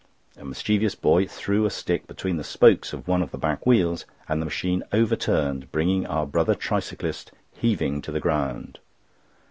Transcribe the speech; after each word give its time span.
A 0.35 0.43
mischievous 0.43 0.95
boy 0.95 1.27
threw 1.27 1.67
a 1.67 1.69
stick 1.69 2.07
between 2.07 2.37
the 2.37 2.43
spokes 2.43 2.91
of 2.91 3.07
one 3.07 3.21
of 3.21 3.29
the 3.29 3.37
back 3.37 3.67
wheels, 3.67 4.07
and 4.27 4.41
the 4.41 4.47
machine 4.47 4.81
overturned, 4.91 5.71
bringing 5.71 6.07
our 6.07 6.25
brother 6.25 6.55
tricyclist 6.55 7.29
heavily 7.61 8.01
to 8.01 8.11
the 8.11 8.19
ground. 8.19 8.79